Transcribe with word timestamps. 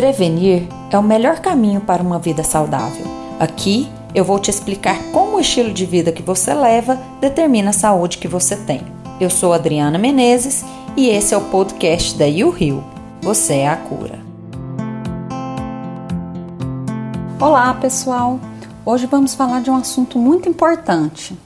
Prevenir 0.00 0.66
é 0.90 0.98
o 0.98 1.02
melhor 1.02 1.40
caminho 1.40 1.82
para 1.82 2.02
uma 2.02 2.18
vida 2.18 2.42
saudável. 2.42 3.04
Aqui 3.38 3.86
eu 4.14 4.24
vou 4.24 4.38
te 4.38 4.50
explicar 4.50 4.96
como 5.12 5.36
o 5.36 5.40
estilo 5.40 5.74
de 5.74 5.84
vida 5.84 6.10
que 6.10 6.22
você 6.22 6.54
leva 6.54 6.98
determina 7.20 7.68
a 7.68 7.74
saúde 7.74 8.16
que 8.16 8.26
você 8.26 8.56
tem. 8.56 8.80
Eu 9.20 9.28
sou 9.28 9.52
Adriana 9.52 9.98
Menezes 9.98 10.64
e 10.96 11.10
esse 11.10 11.34
é 11.34 11.36
o 11.36 11.42
podcast 11.50 12.16
da 12.16 12.24
You 12.24 12.48
Rio. 12.48 12.82
Você 13.20 13.56
é 13.56 13.68
a 13.68 13.76
cura. 13.76 14.18
Olá, 17.38 17.74
pessoal. 17.74 18.40
Hoje 18.86 19.04
vamos 19.04 19.34
falar 19.34 19.60
de 19.60 19.70
um 19.70 19.76
assunto 19.76 20.18
muito 20.18 20.48
importante: 20.48 21.38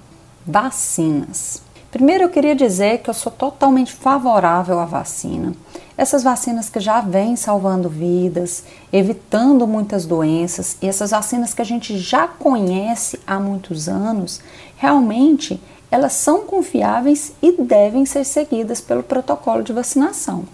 vacinas. 0.47 1.61
Primeiro 1.91 2.23
eu 2.23 2.29
queria 2.29 2.55
dizer 2.55 2.99
que 2.99 3.11
eu 3.11 3.15
sou 3.15 3.33
totalmente 3.33 3.93
favorável 3.93 4.79
à 4.79 4.85
vacina. 4.85 5.55
Essas 5.97 6.25
vacinas 6.25 6.69
que 6.69 6.81
já 6.81 7.01
vêm 7.01 7.37
salvando 7.37 7.89
vidas, 7.89 8.65
evitando 8.93 9.67
muitas 9.67 10.05
doenças, 10.05 10.77
e 10.83 10.89
essas 10.89 11.13
vacinas 11.13 11.55
que 11.55 11.63
a 11.63 11.65
gente 11.65 11.97
já 11.97 12.27
conhece 12.27 13.21
há 13.27 13.39
muitos 13.39 13.89
anos, 13.89 14.41
realmente 14.77 15.61
elas 15.91 16.15
são 16.15 16.41
confiáveis 16.41 17.33
e 17.41 17.53
devem 17.53 18.05
ser 18.05 18.25
seguidas 18.25 18.81
pelo 18.81 19.05
protocolo 19.05 19.63
de 19.63 19.73
vacinação. 19.73 20.45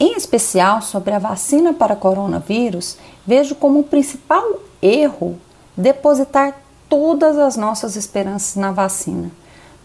Em 0.00 0.16
especial 0.16 0.80
sobre 0.80 1.12
a 1.12 1.18
vacina 1.18 1.74
para 1.74 1.94
coronavírus, 1.94 2.96
vejo 3.26 3.54
como 3.54 3.80
o 3.80 3.84
principal 3.84 4.60
erro 4.80 5.38
depositar 5.76 6.56
todas 6.88 7.36
as 7.36 7.56
nossas 7.56 7.96
esperanças 7.96 8.56
na 8.56 8.72
vacina. 8.72 9.30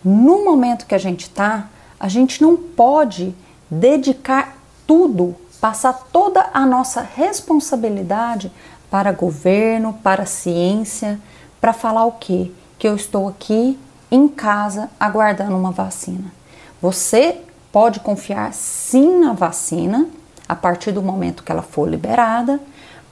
No 0.03 0.45
momento 0.45 0.85
que 0.85 0.95
a 0.95 0.97
gente 0.97 1.23
está, 1.23 1.69
a 1.99 2.07
gente 2.07 2.41
não 2.41 2.55
pode 2.55 3.35
dedicar 3.69 4.60
tudo, 4.91 5.33
passar 5.61 5.93
toda 6.11 6.49
a 6.53 6.65
nossa 6.65 6.99
responsabilidade 6.99 8.51
para 8.89 9.13
governo, 9.13 9.97
para 10.03 10.25
ciência, 10.25 11.17
para 11.61 11.71
falar 11.71 12.03
o 12.03 12.11
quê? 12.11 12.51
Que 12.77 12.89
eu 12.89 12.97
estou 12.97 13.29
aqui 13.29 13.79
em 14.11 14.27
casa 14.27 14.89
aguardando 14.99 15.55
uma 15.55 15.71
vacina. 15.71 16.33
Você 16.81 17.39
pode 17.71 18.01
confiar 18.01 18.53
sim 18.53 19.17
na 19.21 19.31
vacina 19.31 20.09
a 20.45 20.57
partir 20.57 20.91
do 20.91 21.01
momento 21.01 21.41
que 21.41 21.53
ela 21.53 21.61
for 21.61 21.87
liberada, 21.89 22.59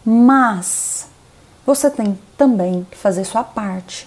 mas 0.03 1.07
você 1.65 1.89
tem 1.89 2.19
também 2.37 2.85
que 2.91 2.97
fazer 2.97 3.23
sua 3.23 3.45
parte, 3.45 4.05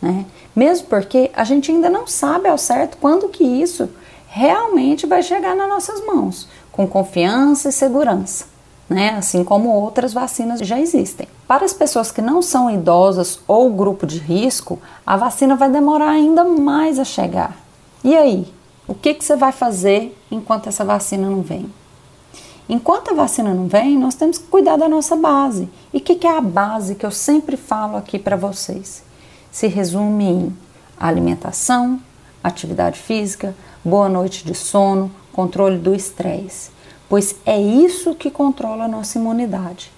né? 0.00 0.24
Mesmo 0.54 0.86
porque 0.86 1.32
a 1.34 1.42
gente 1.42 1.72
ainda 1.72 1.90
não 1.90 2.06
sabe 2.06 2.48
ao 2.48 2.56
certo 2.56 2.96
quando 2.98 3.28
que 3.28 3.42
isso 3.42 3.90
realmente 4.28 5.04
vai 5.04 5.20
chegar 5.20 5.56
nas 5.56 5.68
nossas 5.68 6.06
mãos 6.06 6.46
com 6.78 6.86
confiança 6.86 7.70
e 7.70 7.72
segurança, 7.72 8.44
né? 8.88 9.08
assim 9.18 9.42
como 9.42 9.68
outras 9.68 10.12
vacinas 10.12 10.60
já 10.60 10.78
existem. 10.78 11.26
Para 11.44 11.64
as 11.64 11.72
pessoas 11.72 12.12
que 12.12 12.22
não 12.22 12.40
são 12.40 12.70
idosas 12.70 13.40
ou 13.48 13.68
grupo 13.72 14.06
de 14.06 14.18
risco, 14.18 14.78
a 15.04 15.16
vacina 15.16 15.56
vai 15.56 15.68
demorar 15.68 16.10
ainda 16.10 16.44
mais 16.44 17.00
a 17.00 17.04
chegar. 17.04 17.56
E 18.04 18.16
aí? 18.16 18.46
O 18.86 18.94
que, 18.94 19.12
que 19.12 19.24
você 19.24 19.34
vai 19.34 19.50
fazer 19.50 20.16
enquanto 20.30 20.68
essa 20.68 20.84
vacina 20.84 21.28
não 21.28 21.42
vem? 21.42 21.68
Enquanto 22.68 23.10
a 23.10 23.14
vacina 23.14 23.52
não 23.52 23.66
vem, 23.66 23.98
nós 23.98 24.14
temos 24.14 24.38
que 24.38 24.46
cuidar 24.46 24.76
da 24.76 24.88
nossa 24.88 25.16
base. 25.16 25.68
E 25.92 25.96
o 25.96 26.00
que, 26.00 26.14
que 26.14 26.28
é 26.28 26.38
a 26.38 26.40
base 26.40 26.94
que 26.94 27.04
eu 27.04 27.10
sempre 27.10 27.56
falo 27.56 27.96
aqui 27.96 28.20
para 28.20 28.36
vocês? 28.36 29.02
Se 29.50 29.66
resume 29.66 30.24
em 30.24 30.56
alimentação, 30.96 32.00
atividade 32.40 33.00
física, 33.00 33.52
boa 33.84 34.08
noite 34.08 34.44
de 34.44 34.54
sono, 34.54 35.10
controle 35.32 35.78
do 35.78 35.94
estresse, 35.94 36.70
pois 37.08 37.34
é 37.46 37.60
isso 37.60 38.14
que 38.14 38.30
controla 38.30 38.84
a 38.84 38.88
nossa 38.88 39.18
imunidade. 39.18 39.90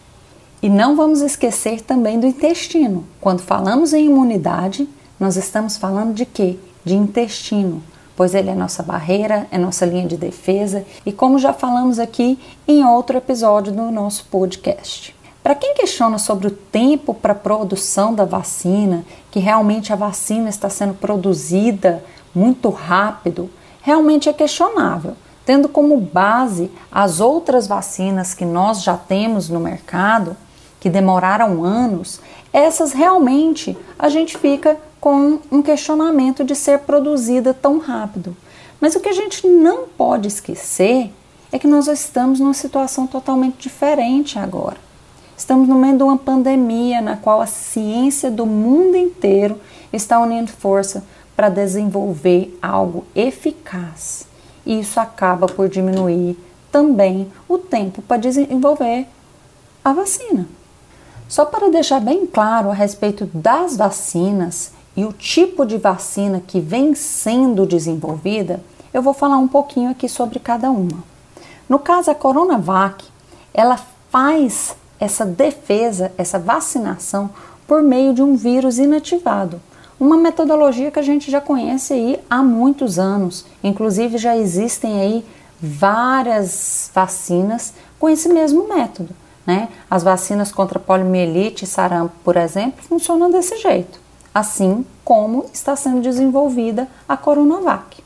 E 0.62 0.69
não 0.69 0.95
vamos 0.95 1.23
esquecer 1.23 1.81
também 1.81 2.20
do 2.20 2.27
intestino. 2.27 3.05
Quando 3.20 3.41
falamos 3.41 3.92
em 3.92 4.06
imunidade, 4.06 4.86
nós 5.19 5.36
estamos 5.36 5.77
falando 5.77 6.13
de 6.13 6.27
quê? 6.27 6.58
De 6.85 6.95
intestino, 6.95 7.83
pois 8.14 8.35
ele 8.35 8.51
é 8.51 8.55
nossa 8.55 8.83
barreira, 8.83 9.46
é 9.51 9.57
nossa 9.57 9.86
linha 9.86 10.07
de 10.07 10.17
defesa 10.17 10.85
e 11.07 11.13
como 11.13 11.39
já 11.39 11.52
falamos 11.52 11.98
aqui 11.98 12.39
em 12.68 12.85
outro 12.85 13.17
episódio 13.17 13.73
do 13.73 13.91
nosso 13.91 14.27
podcast. 14.30 15.14
Para 15.42 15.55
quem 15.55 15.74
questiona 15.74 16.18
sobre 16.18 16.48
o 16.48 16.51
tempo 16.51 17.14
para 17.14 17.35
produção 17.35 18.14
da 18.14 18.27
vacina, 18.27 19.05
que 19.30 19.39
realmente 19.39 19.92
a 19.92 19.97
vacina 19.97 20.51
está 20.51 20.68
sendo 20.68 20.92
produzida 20.92 22.05
muito 22.35 22.68
rápido, 22.68 23.48
realmente 23.83 24.29
é 24.29 24.33
questionável 24.33 25.17
tendo 25.51 25.68
como 25.68 25.96
base 25.96 26.70
as 26.92 27.18
outras 27.18 27.67
vacinas 27.67 28.35
que 28.35 28.45
nós 28.45 28.85
já 28.85 28.96
temos 28.96 29.48
no 29.48 29.58
mercado, 29.58 30.36
que 30.79 30.89
demoraram 30.89 31.64
anos, 31.64 32.20
essas 32.52 32.92
realmente 32.92 33.77
a 33.98 34.08
gente 34.08 34.39
fica 34.39 34.79
com 35.01 35.41
um 35.51 35.61
questionamento 35.61 36.45
de 36.45 36.55
ser 36.55 36.79
produzida 36.80 37.52
tão 37.52 37.79
rápido. 37.79 38.36
Mas 38.80 38.95
o 38.95 39.01
que 39.01 39.08
a 39.08 39.13
gente 39.13 39.45
não 39.46 39.89
pode 39.89 40.29
esquecer 40.29 41.12
é 41.51 41.58
que 41.58 41.67
nós 41.67 41.89
estamos 41.89 42.39
numa 42.39 42.55
situação 42.55 43.08
totalmente 43.08 43.57
diferente 43.58 44.39
agora. 44.39 44.77
Estamos 45.36 45.68
no 45.68 45.74
meio 45.74 45.97
de 45.97 46.02
uma 46.05 46.17
pandemia 46.17 47.01
na 47.01 47.17
qual 47.17 47.41
a 47.41 47.47
ciência 47.47 48.30
do 48.30 48.47
mundo 48.47 48.97
inteiro 48.97 49.61
está 49.92 50.20
unindo 50.20 50.52
força 50.52 51.02
para 51.40 51.48
desenvolver 51.48 52.55
algo 52.61 53.06
eficaz 53.17 54.27
e 54.67 54.78
isso 54.78 55.01
acaba 55.01 55.46
por 55.46 55.70
diminuir 55.70 56.36
também 56.70 57.33
o 57.48 57.56
tempo 57.56 58.02
para 58.02 58.18
desenvolver 58.18 59.06
a 59.83 59.90
vacina. 59.95 60.46
Só 61.30 61.46
para 61.46 61.70
deixar 61.70 61.98
bem 61.98 62.27
claro 62.27 62.68
a 62.68 62.74
respeito 62.74 63.24
das 63.33 63.74
vacinas 63.74 64.73
e 64.95 65.02
o 65.02 65.14
tipo 65.14 65.64
de 65.64 65.79
vacina 65.79 66.42
que 66.46 66.61
vem 66.61 66.95
sendo 66.95 67.64
desenvolvida, 67.64 68.61
eu 68.92 69.00
vou 69.00 69.14
falar 69.14 69.39
um 69.39 69.48
pouquinho 69.48 69.90
aqui 69.90 70.11
sobre 70.11 70.39
cada 70.39 70.70
uma. 70.70 71.02
No 71.67 71.79
caso, 71.79 72.11
a 72.11 72.14
Coronavac, 72.14 73.02
ela 73.55 73.80
faz 74.11 74.77
essa 74.98 75.24
defesa, 75.24 76.12
essa 76.18 76.39
vacinação 76.39 77.30
por 77.67 77.83
meio 77.83 78.12
de 78.12 78.20
um 78.20 78.36
vírus 78.36 78.79
inativado 78.79 79.58
uma 80.00 80.16
metodologia 80.16 80.90
que 80.90 80.98
a 80.98 81.02
gente 81.02 81.30
já 81.30 81.42
conhece 81.42 81.92
aí 81.92 82.18
há 82.28 82.42
muitos 82.42 82.98
anos. 82.98 83.44
Inclusive 83.62 84.16
já 84.16 84.34
existem 84.34 84.98
aí 84.98 85.24
várias 85.61 86.90
vacinas 86.94 87.74
com 87.98 88.08
esse 88.08 88.28
mesmo 88.30 88.66
método. 88.66 89.14
Né? 89.46 89.68
As 89.90 90.02
vacinas 90.02 90.50
contra 90.50 90.78
poliomielite 90.78 91.64
e 91.64 91.68
sarampo, 91.68 92.14
por 92.24 92.36
exemplo, 92.36 92.83
funcionam 92.83 93.30
desse 93.30 93.58
jeito, 93.58 94.00
assim 94.34 94.86
como 95.05 95.46
está 95.52 95.77
sendo 95.77 96.00
desenvolvida 96.00 96.88
a 97.06 97.17
Coronavac. 97.17 98.02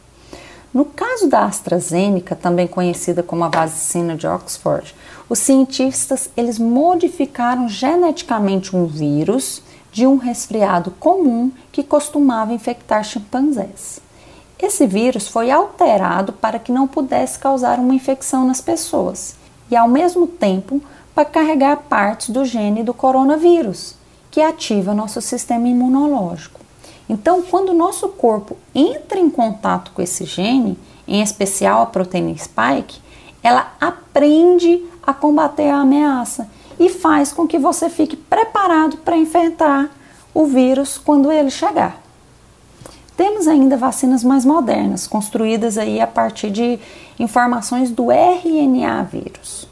No 0.72 0.84
caso 0.84 1.28
da 1.28 1.44
AstraZeneca, 1.44 2.34
também 2.34 2.66
conhecida 2.66 3.22
como 3.22 3.44
a 3.44 3.49
vacina 3.49 4.16
de 4.16 4.26
Oxford, 4.26 4.94
os 5.28 5.38
cientistas 5.38 6.28
eles 6.37 6.59
modificaram 6.59 7.69
geneticamente 7.69 8.75
um 8.75 8.87
vírus 8.87 9.62
de 9.94 10.09
um 10.09 10.16
resfriado 10.16 10.91
comum 10.91 11.53
que 11.71 11.84
costumava 11.84 12.53
infectar 12.53 13.05
chimpanzés. 13.05 14.00
Esse 14.59 14.88
vírus 14.88 15.28
foi 15.28 15.53
alterado 15.53 16.32
para 16.32 16.59
que 16.59 16.72
não 16.72 16.88
pudesse 16.88 17.38
causar 17.38 17.78
uma 17.78 17.94
infecção 17.94 18.44
nas 18.44 18.60
pessoas 18.60 19.37
e, 19.71 19.77
ao 19.77 19.87
mesmo 19.87 20.27
tempo, 20.27 20.82
para 21.15 21.25
carregar 21.25 21.84
partes 21.88 22.31
do 22.31 22.44
gene 22.44 22.82
do 22.82 22.93
coronavírus, 22.93 23.94
que 24.32 24.41
ativa 24.41 24.93
nosso 24.93 25.21
sistema 25.21 25.69
imunológico. 25.69 26.61
Então, 27.09 27.43
quando 27.43 27.69
o 27.69 27.75
nosso 27.75 28.09
corpo 28.09 28.56
entra 28.75 29.21
em 29.21 29.31
contato 29.31 29.93
com 29.93 30.03
esse 30.03 30.25
gene, 30.25 30.76
em 31.06 31.22
especial 31.22 31.82
a 31.82 31.87
proteína 31.87 32.37
spike, 32.37 33.00
ela 33.44 33.72
aprende 33.81 34.84
a 35.06 35.15
combater 35.15 35.70
a 35.70 35.82
ameaça 35.82 36.49
e 36.79 36.88
faz 36.88 37.32
com 37.32 37.47
que 37.47 37.59
você 37.59 37.88
fique 37.88 38.17
preparado 38.17 38.99
para 38.99 39.17
enfrentar 39.17 39.91
o 40.32 40.47
vírus 40.47 40.99
quando 40.99 41.31
ele 41.31 41.50
chegar. 41.50 42.03
Temos 43.17 43.47
ainda 43.47 43.76
vacinas 43.76 44.25
mais 44.25 44.44
modernas, 44.44 45.06
construídas 45.06 45.79
aí 45.79 46.00
a 46.00 46.06
partir 46.06 46.50
de 46.50 46.81
informações 47.19 47.91
do 47.91 48.11
RNA 48.11 49.05
vírus. 49.05 49.69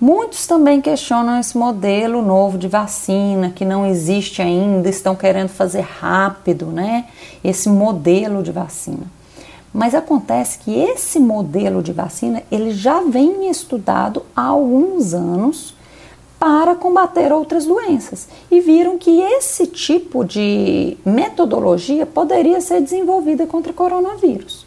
Muitos 0.00 0.48
também 0.48 0.80
questionam 0.80 1.38
esse 1.38 1.56
modelo 1.56 2.20
novo 2.20 2.58
de 2.58 2.66
vacina 2.66 3.50
que 3.50 3.64
não 3.64 3.86
existe 3.86 4.42
ainda, 4.42 4.88
estão 4.88 5.14
querendo 5.14 5.50
fazer 5.50 5.82
rápido, 5.82 6.66
né? 6.66 7.06
Esse 7.44 7.68
modelo 7.68 8.42
de 8.42 8.50
vacina. 8.50 9.06
Mas 9.72 9.94
acontece 9.94 10.58
que 10.58 10.76
esse 10.76 11.20
modelo 11.20 11.84
de 11.84 11.92
vacina 11.92 12.42
ele 12.50 12.72
já 12.72 13.00
vem 13.02 13.48
estudado 13.48 14.24
há 14.34 14.42
alguns 14.42 15.14
anos 15.14 15.72
para 16.42 16.74
combater 16.74 17.32
outras 17.32 17.66
doenças 17.66 18.26
e 18.50 18.60
viram 18.60 18.98
que 18.98 19.20
esse 19.20 19.64
tipo 19.64 20.24
de 20.24 20.96
metodologia 21.04 22.04
poderia 22.04 22.60
ser 22.60 22.80
desenvolvida 22.80 23.46
contra 23.46 23.72
coronavírus. 23.72 24.66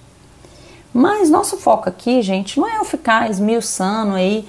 Mas 0.94 1.30
nosso 1.30 1.58
foco 1.58 1.90
aqui, 1.90 2.22
gente, 2.22 2.58
não 2.58 2.66
é 2.66 2.78
eu 2.78 2.86
ficar 2.86 3.30
esmiuçando 3.30 4.16
aí 4.16 4.48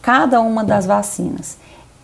cada 0.00 0.40
uma 0.40 0.62
das 0.62 0.86
vacinas. 0.86 1.58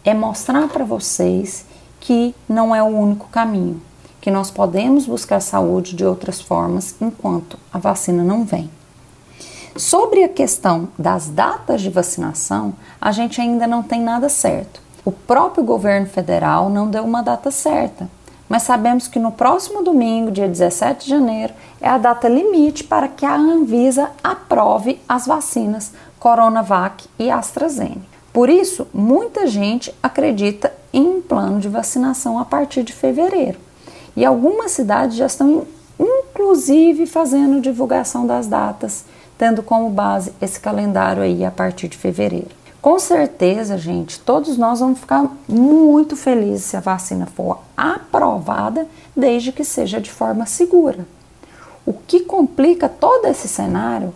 é 0.05 0.13
mostrar 0.13 0.67
para 0.67 0.85
vocês 0.85 1.65
que 2.01 2.35
não 2.49 2.75
é 2.75 2.83
o 2.83 2.87
único 2.87 3.29
caminho, 3.29 3.81
que 4.21 4.29
nós 4.29 4.51
podemos 4.51 5.07
buscar 5.07 5.39
saúde 5.39 5.95
de 5.95 6.05
outras 6.05 6.41
formas 6.41 6.97
enquanto 7.01 7.57
a 7.73 7.79
vacina 7.79 8.25
não 8.25 8.43
vem. 8.45 8.69
Sobre 9.77 10.23
a 10.23 10.29
questão 10.29 10.89
das 10.97 11.29
datas 11.29 11.83
de 11.83 11.91
vacinação, 11.91 12.75
a 13.01 13.11
gente 13.11 13.41
ainda 13.41 13.67
não 13.67 13.83
tem 13.83 14.01
nada 14.01 14.29
certo. 14.29 14.81
O 15.05 15.11
próprio 15.11 15.65
governo 15.65 16.07
federal 16.07 16.71
não 16.71 16.89
deu 16.89 17.03
uma 17.03 17.23
data 17.23 17.51
certa, 17.51 18.09
mas 18.49 18.63
sabemos 18.63 19.09
que 19.09 19.19
no 19.19 19.33
próximo 19.33 19.83
domingo, 19.83 20.31
dia 20.31 20.47
17 20.47 21.05
de 21.05 21.11
janeiro, 21.11 21.53
é 21.81 21.89
a 21.89 21.99
data 21.99 22.29
limite 22.29 22.85
para 22.85 23.09
que 23.09 23.27
a 23.27 23.35
Anvisa 23.35 24.13
aprove 24.23 25.01
as 25.09 25.27
vacinas 25.27 25.93
Coronavac 26.21 27.07
e 27.19 27.29
AstraZeneca. 27.29 28.15
Por 28.33 28.49
isso, 28.49 28.87
muita 28.95 29.45
gente 29.49 29.93
acredita 30.01 30.73
em 30.93 31.05
um 31.05 31.21
plano 31.21 31.59
de 31.59 31.69
vacinação 31.69 32.39
a 32.39 32.45
partir 32.45 32.85
de 32.85 32.93
fevereiro. 32.93 33.59
E 34.17 34.25
algumas 34.25 34.71
cidades 34.71 35.17
já 35.17 35.27
estão, 35.27 35.67
inclusive, 35.99 37.07
fazendo 37.07 37.61
divulgação 37.61 38.25
das 38.25 38.47
datas, 38.47 39.05
tendo 39.37 39.63
como 39.63 39.91
base 39.91 40.33
esse 40.41 40.61
calendário 40.61 41.23
aí 41.23 41.45
a 41.45 41.51
partir 41.51 41.89
de 41.89 41.97
fevereiro. 41.97 42.51
Com 42.81 42.99
certeza, 42.99 43.79
gente, 43.79 44.21
todos 44.21 44.59
nós 44.59 44.81
vamos 44.81 45.01
ficar 45.01 45.27
muito 45.49 46.17
felizes 46.17 46.65
se 46.65 46.77
a 46.77 46.81
vacina 46.81 47.25
for 47.27 47.61
aprovada, 47.77 48.87
desde 49.17 49.53
que 49.53 49.65
seja 49.65 50.01
de 50.01 50.11
forma 50.11 50.45
segura. 50.45 51.07
O 51.87 51.95
que 51.95 52.21
complica 52.21 52.89
todo 52.89 53.27
esse 53.27 53.49
cenário 53.49 54.13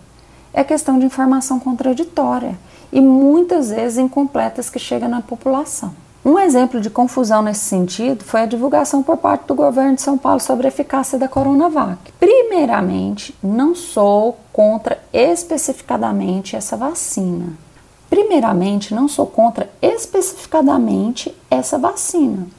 é 0.53 0.62
questão 0.62 0.99
de 0.99 1.06
informação 1.06 1.59
contraditória 1.59 2.59
e 2.93 3.00
muitas 3.00 3.70
vezes 3.70 3.99
incompletas 3.99 4.69
que 4.69 4.79
chega 4.79 5.09
na 5.09 5.23
população. 5.23 5.94
Um 6.28 6.38
exemplo 6.38 6.78
de 6.78 6.90
confusão 6.90 7.40
nesse 7.40 7.64
sentido 7.64 8.22
foi 8.22 8.42
a 8.42 8.46
divulgação 8.46 9.02
por 9.02 9.16
parte 9.16 9.46
do 9.46 9.54
governo 9.54 9.94
de 9.94 10.02
São 10.02 10.19
Paulo 10.19 10.38
sobre 10.38 10.66
a 10.66 10.69
eficácia 10.69 11.19
da 11.19 11.26
Coronavac. 11.26 12.12
Primeiramente, 12.20 13.34
não 13.42 13.75
sou 13.75 14.38
contra 14.52 15.02
especificadamente 15.10 16.54
essa 16.54 16.76
vacina. 16.76 17.54
Primeiramente, 18.10 18.92
não 18.92 19.08
sou 19.08 19.26
contra 19.26 19.70
especificadamente 19.80 21.34
essa 21.50 21.78
vacina 21.78 22.57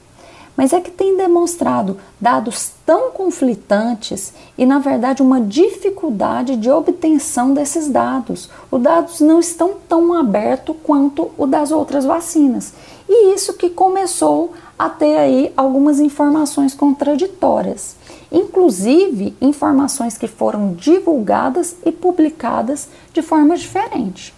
mas 0.59 0.73
é 0.73 0.81
que 0.81 0.91
tem 0.91 1.15
demonstrado 1.15 1.95
dados 2.19 2.73
tão 2.85 3.11
conflitantes 3.11 4.33
e, 4.57 4.65
na 4.65 4.77
verdade, 4.77 5.21
uma 5.21 5.39
dificuldade 5.39 6.57
de 6.57 6.69
obtenção 6.69 7.53
desses 7.53 7.87
dados. 7.87 8.49
Os 8.69 8.81
dados 8.81 9.21
não 9.21 9.39
estão 9.39 9.75
tão 9.87 10.13
abertos 10.13 10.75
quanto 10.83 11.31
o 11.37 11.47
das 11.47 11.71
outras 11.71 12.03
vacinas. 12.03 12.73
E 13.07 13.33
isso 13.33 13.53
que 13.53 13.69
começou 13.69 14.51
a 14.77 14.89
ter 14.89 15.15
aí 15.15 15.53
algumas 15.55 16.01
informações 16.01 16.73
contraditórias, 16.73 17.95
inclusive 18.29 19.33
informações 19.39 20.17
que 20.17 20.27
foram 20.27 20.73
divulgadas 20.73 21.77
e 21.85 21.91
publicadas 21.93 22.89
de 23.13 23.21
forma 23.21 23.55
diferente. 23.55 24.33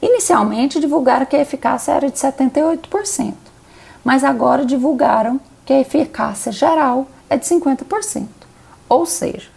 Inicialmente 0.00 0.80
divulgaram 0.80 1.26
que 1.26 1.36
a 1.36 1.42
eficácia 1.42 1.92
era 1.92 2.10
de 2.10 2.18
78% 2.18 3.41
mas 4.04 4.24
agora 4.24 4.64
divulgaram 4.64 5.40
que 5.64 5.72
a 5.72 5.80
eficácia 5.80 6.50
geral 6.52 7.06
é 7.28 7.36
de 7.36 7.46
50%. 7.46 8.26
Ou 8.88 9.06
seja, 9.06 9.48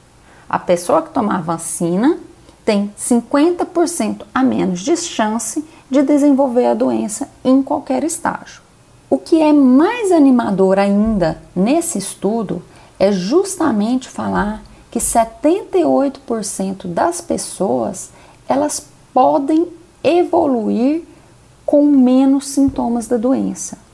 a 0.50 0.60
pessoa 0.60 1.02
que 1.02 1.10
tomar 1.10 1.42
vacina 1.42 2.18
tem 2.64 2.94
50% 2.98 4.24
a 4.34 4.44
menos 4.44 4.80
de 4.80 4.96
chance 4.98 5.64
de 5.90 6.02
desenvolver 6.02 6.66
a 6.68 6.74
doença 6.74 7.30
em 7.44 7.62
qualquer 7.62 8.04
estágio. 8.04 8.62
O 9.10 9.18
que 9.18 9.42
é 9.42 9.54
mais 9.54 10.12
animador 10.12 10.80
ainda 10.80 11.42
nesse 11.56 11.98
estudo 11.98 12.64
é 13.00 13.12
justamente 13.12 14.10
falar 14.10 14.64
que 14.90 15.00
78% 15.00 16.88
das 16.88 17.22
pessoas 17.22 18.10
elas 18.48 18.88
podem 19.14 19.68
evoluir 20.04 21.04
com 21.66 21.86
menos 21.86 22.48
sintomas 22.48 23.08
da 23.08 23.18
doença. 23.18 23.85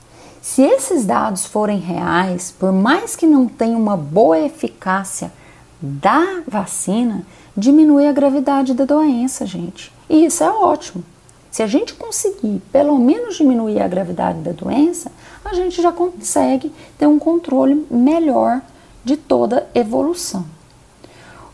Se 0.42 0.64
esses 0.64 1.06
dados 1.06 1.46
forem 1.46 1.78
reais, 1.78 2.52
por 2.58 2.72
mais 2.72 3.16
que 3.16 3.28
não 3.28 3.48
tenha 3.48 3.78
uma 3.78 3.96
boa 3.96 4.40
eficácia 4.40 5.32
da 5.80 6.42
vacina, 6.48 7.24
diminui 7.56 8.08
a 8.08 8.12
gravidade 8.12 8.74
da 8.74 8.84
doença, 8.84 9.46
gente. 9.46 9.94
E 10.10 10.26
isso 10.26 10.44
é 10.44 10.50
ótimo. 10.50 11.04
Se 11.52 11.62
a 11.62 11.68
gente 11.68 11.94
conseguir 11.94 12.60
pelo 12.72 12.98
menos 12.98 13.36
diminuir 13.36 13.82
a 13.82 13.88
gravidade 13.88 14.40
da 14.40 14.52
doença, 14.52 15.12
a 15.46 15.54
gente 15.54 15.80
já 15.80 15.92
consegue 15.92 16.74
ter 16.98 17.06
um 17.06 17.20
controle 17.20 17.86
melhor 17.92 18.62
de 19.04 19.18
toda 19.18 19.70
evolução. 19.76 20.46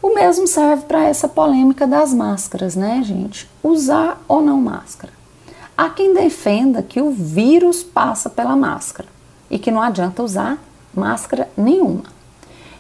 O 0.02 0.14
mesmo 0.14 0.48
serve 0.48 0.84
para 0.84 1.04
essa 1.04 1.28
polêmica 1.28 1.86
das 1.86 2.14
máscaras, 2.14 2.76
né, 2.76 3.02
gente? 3.04 3.50
Usar 3.62 4.22
ou 4.28 4.42
não 4.42 4.62
máscara. 4.62 5.17
Há 5.80 5.92
quem 5.92 6.12
defenda 6.12 6.82
que 6.82 7.00
o 7.00 7.12
vírus 7.12 7.84
passa 7.84 8.32
pela 8.32 8.56
máscara 8.56 9.08
e 9.48 9.60
que 9.60 9.70
não 9.70 9.80
adianta 9.80 10.24
usar 10.24 10.58
máscara 10.92 11.48
nenhuma. 11.56 12.06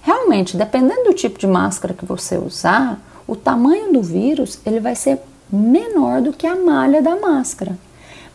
Realmente, 0.01 0.57
dependendo 0.57 1.03
do 1.03 1.13
tipo 1.13 1.37
de 1.37 1.45
máscara 1.45 1.93
que 1.93 2.03
você 2.03 2.39
usar, 2.39 2.99
o 3.27 3.35
tamanho 3.35 3.93
do 3.93 4.01
vírus 4.01 4.59
ele 4.65 4.79
vai 4.79 4.95
ser 4.95 5.21
menor 5.47 6.23
do 6.23 6.33
que 6.33 6.47
a 6.47 6.55
malha 6.55 6.99
da 6.99 7.15
máscara. 7.15 7.77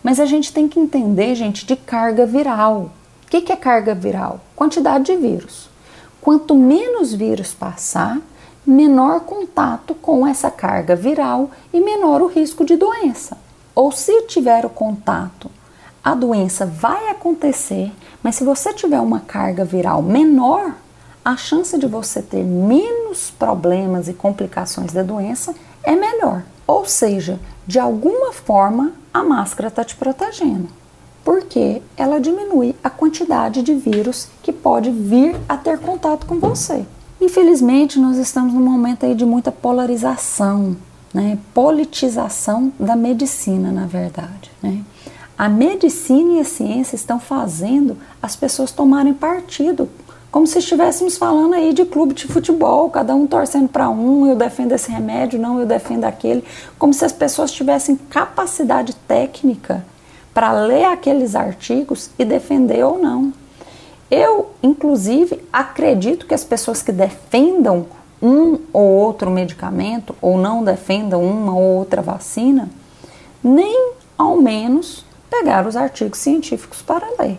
Mas 0.00 0.20
a 0.20 0.26
gente 0.26 0.52
tem 0.52 0.68
que 0.68 0.78
entender, 0.78 1.34
gente, 1.34 1.66
de 1.66 1.74
carga 1.74 2.24
viral. 2.24 2.92
O 3.26 3.30
que, 3.30 3.40
que 3.40 3.50
é 3.50 3.56
carga 3.56 3.96
viral? 3.96 4.38
Quantidade 4.54 5.06
de 5.06 5.16
vírus. 5.16 5.68
Quanto 6.20 6.54
menos 6.54 7.12
vírus 7.12 7.52
passar, 7.52 8.20
menor 8.64 9.22
contato 9.22 9.92
com 9.92 10.24
essa 10.24 10.52
carga 10.52 10.94
viral 10.94 11.50
e 11.72 11.80
menor 11.80 12.22
o 12.22 12.28
risco 12.28 12.64
de 12.64 12.76
doença 12.76 13.41
ou 13.74 13.90
se 13.90 14.22
tiver 14.22 14.64
o 14.66 14.70
contato, 14.70 15.50
a 16.04 16.14
doença 16.14 16.66
vai 16.66 17.08
acontecer, 17.08 17.92
mas 18.22 18.36
se 18.36 18.44
você 18.44 18.72
tiver 18.74 19.00
uma 19.00 19.20
carga 19.20 19.64
viral 19.64 20.02
menor, 20.02 20.74
a 21.24 21.36
chance 21.36 21.78
de 21.78 21.86
você 21.86 22.20
ter 22.20 22.42
menos 22.42 23.30
problemas 23.30 24.08
e 24.08 24.12
complicações 24.12 24.92
da 24.92 25.02
doença 25.02 25.54
é 25.84 25.94
melhor. 25.94 26.42
Ou 26.66 26.84
seja, 26.84 27.38
de 27.66 27.78
alguma 27.78 28.32
forma 28.32 28.92
a 29.14 29.22
máscara 29.22 29.68
está 29.68 29.84
te 29.84 29.94
protegendo, 29.94 30.68
porque 31.24 31.80
ela 31.96 32.20
diminui 32.20 32.74
a 32.82 32.90
quantidade 32.90 33.62
de 33.62 33.74
vírus 33.74 34.28
que 34.42 34.52
pode 34.52 34.90
vir 34.90 35.36
a 35.48 35.56
ter 35.56 35.78
contato 35.78 36.26
com 36.26 36.40
você. 36.40 36.84
Infelizmente, 37.20 38.00
nós 38.00 38.16
estamos 38.16 38.52
num 38.52 38.60
momento 38.60 39.06
aí 39.06 39.14
de 39.14 39.24
muita 39.24 39.52
polarização 39.52 40.76
né? 41.12 41.38
politização 41.52 42.72
da 42.78 42.96
medicina, 42.96 43.70
na 43.70 43.86
verdade. 43.86 44.50
Né? 44.62 44.82
A 45.36 45.48
medicina 45.48 46.34
e 46.34 46.40
a 46.40 46.44
ciência 46.44 46.94
estão 46.94 47.18
fazendo 47.18 47.96
as 48.22 48.36
pessoas 48.36 48.70
tomarem 48.70 49.12
partido, 49.12 49.88
como 50.30 50.46
se 50.46 50.58
estivéssemos 50.58 51.18
falando 51.18 51.54
aí 51.54 51.74
de 51.74 51.84
clube 51.84 52.14
de 52.14 52.26
futebol, 52.26 52.88
cada 52.88 53.14
um 53.14 53.26
torcendo 53.26 53.68
para 53.68 53.90
um, 53.90 54.26
eu 54.26 54.34
defendo 54.34 54.72
esse 54.72 54.90
remédio, 54.90 55.38
não, 55.38 55.60
eu 55.60 55.66
defendo 55.66 56.04
aquele, 56.04 56.42
como 56.78 56.94
se 56.94 57.04
as 57.04 57.12
pessoas 57.12 57.52
tivessem 57.52 57.96
capacidade 57.96 58.94
técnica 59.06 59.84
para 60.32 60.52
ler 60.52 60.86
aqueles 60.86 61.34
artigos 61.34 62.08
e 62.18 62.24
defender 62.24 62.82
ou 62.82 62.98
não. 62.98 63.30
Eu, 64.10 64.50
inclusive, 64.62 65.42
acredito 65.52 66.26
que 66.26 66.34
as 66.34 66.44
pessoas 66.44 66.82
que 66.82 66.92
defendam 66.92 67.86
um 68.22 68.60
ou 68.72 68.86
outro 68.86 69.30
medicamento 69.30 70.14
ou 70.22 70.38
não 70.38 70.62
defendam 70.62 71.22
uma 71.24 71.54
ou 71.54 71.78
outra 71.78 72.00
vacina, 72.00 72.70
nem 73.42 73.92
ao 74.16 74.36
menos 74.36 75.04
pegar 75.28 75.66
os 75.66 75.74
artigos 75.74 76.20
científicos 76.20 76.80
para 76.80 77.06
ler. 77.18 77.38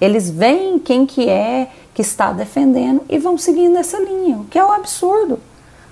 Eles 0.00 0.28
veem 0.28 0.78
quem 0.78 1.06
que 1.06 1.28
é 1.28 1.70
que 1.94 2.02
está 2.02 2.32
defendendo 2.32 3.00
e 3.08 3.18
vão 3.18 3.38
seguindo 3.38 3.78
essa 3.78 3.98
linha, 3.98 4.38
o 4.38 4.44
que 4.44 4.58
é 4.58 4.64
um 4.64 4.72
absurdo. 4.72 5.40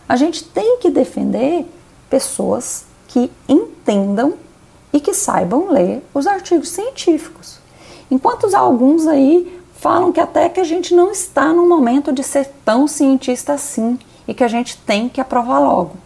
A 0.09 0.17
gente 0.17 0.45
tem 0.45 0.79
que 0.79 0.91
defender 0.91 1.65
pessoas 2.11 2.85
que 3.09 3.31
entendam 3.49 4.35
e 4.93 5.01
que 5.01 5.15
saibam 5.15 5.71
ler 5.71 6.05
os 6.13 6.27
artigos 6.27 6.69
científicos. 6.69 7.59
Enquanto 8.11 8.55
alguns 8.55 9.07
aí 9.07 9.62
falam 9.83 10.13
que 10.13 10.21
até 10.21 10.49
que 10.49 10.61
a 10.61 10.65
gente 10.65 10.95
não 10.95 11.11
está 11.11 11.53
no 11.53 11.69
momento 11.69 12.13
de 12.13 12.23
ser 12.23 12.49
tão 12.65 12.87
cientista 12.87 13.55
assim 13.55 13.99
e 14.29 14.33
que 14.33 14.45
a 14.45 14.49
gente 14.49 14.79
tem 14.79 15.09
que 15.09 15.21
aprovar 15.21 15.59
logo. 15.59 15.97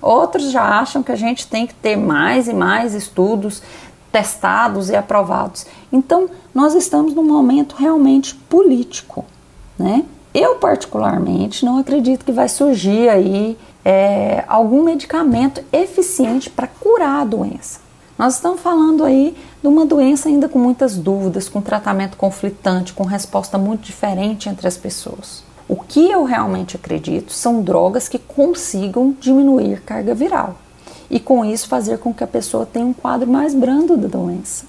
Outros 0.00 0.50
já 0.50 0.62
acham 0.62 1.02
que 1.02 1.12
a 1.12 1.16
gente 1.16 1.46
tem 1.46 1.66
que 1.66 1.74
ter 1.74 1.94
mais 1.94 2.48
e 2.48 2.54
mais 2.54 2.94
estudos 2.94 3.62
testados 4.10 4.88
e 4.88 4.96
aprovados. 4.96 5.66
Então, 5.92 6.30
nós 6.54 6.74
estamos 6.74 7.12
num 7.14 7.22
momento 7.22 7.76
realmente 7.76 8.34
político, 8.34 9.26
né? 9.78 10.06
Eu, 10.32 10.54
particularmente, 10.54 11.66
não 11.66 11.76
acredito 11.76 12.24
que 12.24 12.32
vai 12.32 12.48
surgir 12.48 13.10
aí 13.10 13.58
é, 13.84 14.42
algum 14.48 14.82
medicamento 14.82 15.62
eficiente 15.70 16.48
para 16.48 16.66
curar 16.66 17.20
a 17.20 17.24
doença. 17.26 17.87
Nós 18.18 18.34
estamos 18.34 18.60
falando 18.60 19.04
aí 19.04 19.36
de 19.62 19.68
uma 19.68 19.86
doença 19.86 20.28
ainda 20.28 20.48
com 20.48 20.58
muitas 20.58 20.96
dúvidas, 20.96 21.48
com 21.48 21.62
tratamento 21.62 22.16
conflitante, 22.16 22.92
com 22.92 23.04
resposta 23.04 23.56
muito 23.56 23.82
diferente 23.82 24.48
entre 24.48 24.66
as 24.66 24.76
pessoas. 24.76 25.44
O 25.68 25.76
que 25.76 26.10
eu 26.10 26.24
realmente 26.24 26.74
acredito 26.74 27.32
são 27.32 27.62
drogas 27.62 28.08
que 28.08 28.18
consigam 28.18 29.14
diminuir 29.20 29.82
carga 29.82 30.14
viral 30.14 30.56
e 31.08 31.20
com 31.20 31.44
isso 31.44 31.68
fazer 31.68 31.98
com 31.98 32.12
que 32.12 32.24
a 32.24 32.26
pessoa 32.26 32.66
tenha 32.66 32.86
um 32.86 32.92
quadro 32.92 33.30
mais 33.30 33.54
brando 33.54 33.96
da 33.96 34.08
doença. 34.08 34.66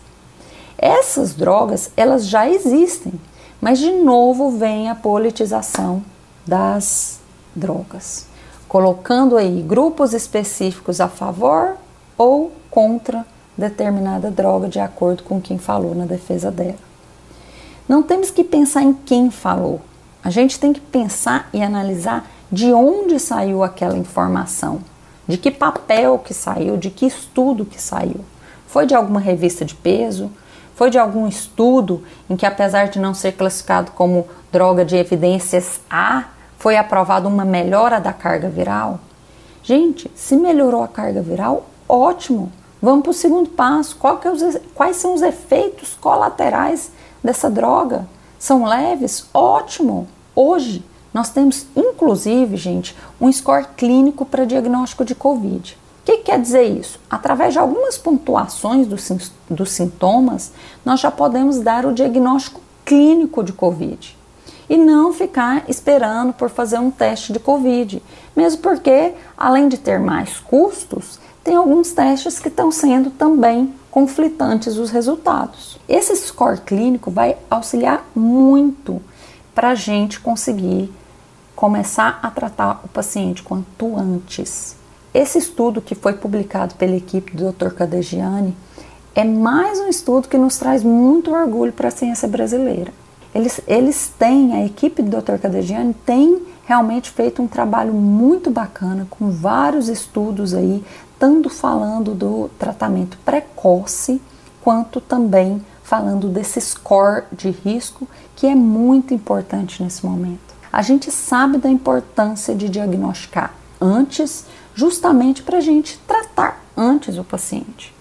Essas 0.78 1.34
drogas, 1.34 1.90
elas 1.98 2.28
já 2.28 2.48
existem, 2.48 3.14
mas 3.60 3.80
de 3.80 3.92
novo 3.92 4.52
vem 4.52 4.92
a 4.92 4.96
politização 4.96 6.04
das 6.46 7.20
drogas, 7.56 8.28
colocando 8.68 9.36
aí 9.36 9.60
grupos 9.64 10.14
específicos 10.14 11.02
a 11.02 11.08
favor 11.08 11.78
ou 12.16 12.52
contra 12.70 13.26
determinada 13.60 14.32
droga 14.32 14.68
de 14.68 14.80
acordo 14.80 15.24
com 15.24 15.40
quem 15.40 15.58
falou 15.58 15.94
na 15.94 16.06
defesa 16.06 16.50
dela. 16.50 16.78
Não 17.88 18.02
temos 18.02 18.32
que 18.32 18.44
pensar 18.44 18.82
em 18.82 18.94
quem 18.94 19.30
falou. 19.30 19.82
A 20.24 20.30
gente 20.30 20.60
tem 20.60 20.74
que 20.74 20.80
pensar 20.80 21.50
e 21.54 21.62
analisar 21.62 22.28
de 22.52 22.74
onde 22.74 23.20
saiu 23.20 23.64
aquela 23.64 23.98
informação, 23.98 24.80
de 25.28 25.38
que 25.38 25.52
papel 25.52 26.18
que 26.20 26.34
saiu, 26.34 26.78
de 26.78 26.90
que 26.90 27.06
estudo 27.06 27.66
que 27.66 27.82
saiu. 27.82 28.22
Foi 28.68 28.86
de 28.86 28.96
alguma 28.96 29.20
revista 29.20 29.66
de 29.66 29.76
peso? 29.76 30.32
Foi 30.76 30.90
de 30.90 30.98
algum 30.98 31.28
estudo 31.28 32.04
em 32.30 32.38
que, 32.38 32.46
apesar 32.46 32.88
de 32.88 33.00
não 33.00 33.14
ser 33.14 33.34
classificado 33.34 33.92
como 33.92 34.28
droga 34.52 34.86
de 34.86 34.96
evidências 34.96 35.82
A, 35.90 36.26
foi 36.58 36.78
aprovada 36.78 37.28
uma 37.28 37.46
melhora 37.46 38.00
da 38.00 38.14
carga 38.14 38.50
viral? 38.50 39.00
Gente, 39.64 40.10
se 40.16 40.36
melhorou 40.36 40.84
a 40.84 40.88
carga 40.88 41.22
viral, 41.22 41.66
ótimo. 41.88 42.52
Vamos 42.82 43.04
para 43.04 43.12
o 43.12 43.14
segundo 43.14 43.50
passo. 43.50 43.98
É 44.24 44.30
os, 44.30 44.58
quais 44.74 44.96
são 44.96 45.14
os 45.14 45.22
efeitos 45.22 45.98
colaterais 46.00 46.92
dessa 47.24 47.50
droga? 47.50 48.08
São 48.38 48.66
leves? 48.66 49.26
Ótimo! 49.34 50.08
Hoje 50.36 50.84
nós 51.14 51.30
temos, 51.30 51.66
inclusive, 51.76 52.56
gente, 52.56 52.96
um 53.20 53.32
score 53.32 53.68
clínico 53.76 54.26
para 54.26 54.46
diagnóstico 54.46 55.04
de 55.04 55.16
Covid. 55.16 55.78
O 56.02 56.06
que 56.06 56.18
quer 56.20 56.40
dizer 56.40 56.64
isso? 56.64 57.00
Através 57.10 57.54
de 57.54 57.60
algumas 57.60 57.98
pontuações 57.98 58.88
dos, 58.88 59.32
dos 59.50 59.72
sintomas, 59.72 60.54
nós 60.86 61.00
já 61.00 61.12
podemos 61.12 61.60
dar 61.60 61.86
o 61.86 61.94
diagnóstico 61.94 62.62
clínico 62.86 63.44
de 63.44 63.52
Covid 63.52 64.18
e 64.70 64.78
não 64.78 65.12
ficar 65.12 65.66
esperando 65.68 66.32
por 66.32 66.50
fazer 66.50 66.78
um 66.78 66.92
teste 66.92 67.34
de 67.34 67.40
Covid, 67.40 68.02
mesmo 68.36 68.62
porque, 68.62 69.14
além 69.36 69.68
de 69.68 69.78
ter 69.78 70.00
mais 70.00 70.40
custos, 70.40 71.20
tem 71.50 71.56
alguns 71.56 71.92
testes 71.94 72.38
que 72.38 72.48
estão 72.48 72.72
sendo 72.72 73.10
também 73.10 73.74
conflitantes 73.90 74.78
os 74.78 74.92
resultados. 74.92 75.80
Esse 75.90 76.16
score 76.16 76.62
clínico 76.62 77.10
vai 77.10 77.38
auxiliar 77.50 78.08
muito 78.16 79.02
para 79.56 79.70
a 79.70 79.76
gente 79.76 80.20
conseguir 80.20 80.94
começar 81.56 82.20
a 82.22 82.30
tratar 82.30 82.82
o 82.86 82.88
paciente 82.88 83.42
quanto 83.42 83.98
antes. 83.98 84.76
Esse 85.12 85.40
estudo 85.40 85.82
que 85.82 85.96
foi 85.96 86.14
publicado 86.14 86.76
pela 86.76 86.96
equipe 86.96 87.36
do 87.36 87.52
Dr. 87.52 87.70
Cadegiani 87.70 88.56
é 89.16 89.24
mais 89.24 89.80
um 89.80 89.88
estudo 89.88 90.28
que 90.28 90.38
nos 90.38 90.56
traz 90.60 90.84
muito 90.84 91.34
orgulho 91.34 91.74
para 91.74 91.88
a 91.88 91.92
ciência 91.92 92.28
brasileira. 92.28 92.94
Eles, 93.34 93.60
eles 93.68 94.14
têm, 94.20 94.54
a 94.54 94.64
equipe 94.68 95.02
do 95.02 95.20
Dr. 95.20 95.40
Cadegiani 95.42 95.96
tem 96.06 96.44
realmente 96.68 97.10
feito 97.10 97.42
um 97.42 97.48
trabalho 97.48 97.92
muito 97.92 98.52
bacana 98.52 99.08
com 99.10 99.32
vários 99.32 99.90
estudos 99.90 100.54
aí 100.54 100.84
tanto 101.20 101.50
falando 101.50 102.16
do 102.16 102.50
tratamento 102.58 103.18
precoce, 103.26 104.22
quanto 104.62 105.02
também 105.02 105.64
falando 105.84 106.30
desse 106.30 106.62
score 106.62 107.24
de 107.32 107.50
risco 107.50 108.08
que 108.36 108.48
é 108.48 108.56
muito 108.56 109.14
importante 109.14 109.84
nesse 109.84 110.06
momento. 110.06 110.56
A 110.72 110.82
gente 110.82 111.12
sabe 111.12 111.58
da 111.58 111.70
importância 111.70 112.56
de 112.56 112.70
diagnosticar 112.70 113.54
antes, 113.82 114.46
justamente 114.76 115.42
para 115.44 115.58
a 115.58 115.62
gente 115.62 115.98
tratar 116.08 116.64
antes 116.78 117.18
o 117.18 117.24
paciente. 117.24 117.94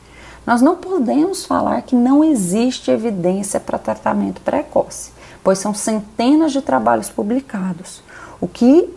Nós 0.46 0.62
não 0.62 0.76
podemos 0.76 1.44
falar 1.44 1.82
que 1.82 1.96
não 1.96 2.22
existe 2.22 2.90
evidência 2.90 3.58
para 3.58 3.78
tratamento 3.78 4.40
precoce, 4.40 5.10
pois 5.42 5.58
são 5.58 5.74
centenas 5.74 6.52
de 6.52 6.62
trabalhos 6.62 7.10
publicados. 7.10 8.02
O 8.40 8.46
que 8.46 8.88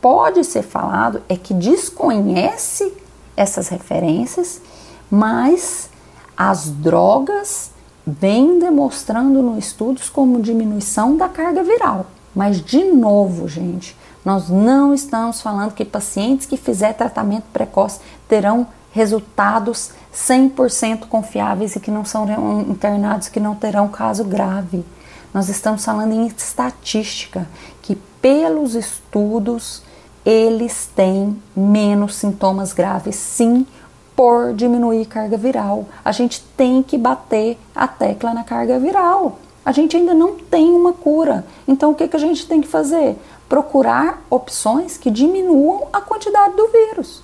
pode 0.00 0.44
ser 0.44 0.62
falado 0.62 1.22
é 1.28 1.36
que 1.36 1.54
desconhece 1.54 2.92
essas 3.38 3.68
referências, 3.68 4.60
mas 5.08 5.88
as 6.36 6.68
drogas 6.68 7.70
vêm 8.04 8.58
demonstrando 8.58 9.42
no 9.42 9.56
estudos 9.58 10.10
como 10.10 10.42
diminuição 10.42 11.16
da 11.16 11.28
carga 11.28 11.62
viral. 11.62 12.06
Mas 12.34 12.60
de 12.60 12.84
novo, 12.84 13.46
gente, 13.46 13.96
nós 14.24 14.48
não 14.48 14.92
estamos 14.92 15.40
falando 15.40 15.72
que 15.72 15.84
pacientes 15.84 16.46
que 16.46 16.56
fizer 16.56 16.94
tratamento 16.94 17.44
precoce 17.52 18.00
terão 18.26 18.66
resultados 18.90 19.90
100% 20.12 21.06
confiáveis 21.06 21.76
e 21.76 21.80
que 21.80 21.90
não 21.90 22.04
são 22.04 22.26
internados, 22.68 23.28
que 23.28 23.38
não 23.38 23.54
terão 23.54 23.86
caso 23.88 24.24
grave. 24.24 24.84
Nós 25.32 25.48
estamos 25.48 25.84
falando 25.84 26.12
em 26.12 26.26
estatística, 26.26 27.46
que 27.82 27.94
pelos 28.20 28.74
estudos 28.74 29.82
eles 30.28 30.90
têm 30.94 31.42
menos 31.56 32.16
sintomas 32.16 32.74
graves, 32.74 33.16
sim, 33.16 33.66
por 34.14 34.52
diminuir 34.52 35.06
carga 35.06 35.38
viral. 35.38 35.86
A 36.04 36.12
gente 36.12 36.42
tem 36.54 36.82
que 36.82 36.98
bater 36.98 37.56
a 37.74 37.88
tecla 37.88 38.34
na 38.34 38.44
carga 38.44 38.78
viral. 38.78 39.38
A 39.64 39.72
gente 39.72 39.96
ainda 39.96 40.12
não 40.12 40.36
tem 40.36 40.68
uma 40.68 40.92
cura. 40.92 41.46
Então, 41.66 41.92
o 41.92 41.94
que, 41.94 42.06
que 42.06 42.16
a 42.16 42.18
gente 42.18 42.46
tem 42.46 42.60
que 42.60 42.68
fazer? 42.68 43.16
Procurar 43.48 44.22
opções 44.28 44.98
que 44.98 45.10
diminuam 45.10 45.88
a 45.94 46.02
quantidade 46.02 46.54
do 46.54 46.68
vírus. 46.68 47.22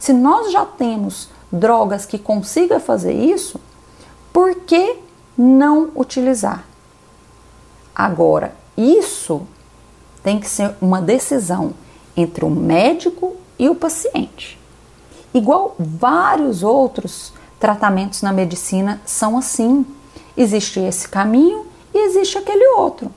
Se 0.00 0.12
nós 0.12 0.50
já 0.50 0.66
temos 0.66 1.28
drogas 1.52 2.04
que 2.04 2.18
consigam 2.18 2.80
fazer 2.80 3.12
isso, 3.12 3.60
por 4.32 4.52
que 4.56 4.96
não 5.38 5.92
utilizar? 5.94 6.64
Agora, 7.94 8.52
isso 8.76 9.42
tem 10.24 10.40
que 10.40 10.48
ser 10.48 10.74
uma 10.80 11.00
decisão 11.00 11.72
entre 12.16 12.44
o 12.44 12.50
médico 12.50 13.36
e 13.58 13.68
o 13.68 13.74
paciente. 13.74 14.58
Igual 15.34 15.74
vários 15.78 16.62
outros 16.62 17.32
tratamentos 17.58 18.22
na 18.22 18.32
medicina 18.32 19.00
são 19.06 19.38
assim. 19.38 19.86
Existe 20.36 20.80
esse 20.80 21.08
caminho 21.08 21.66
e 21.94 22.06
existe 22.06 22.36
aquele 22.36 22.66
outro. 22.76 23.10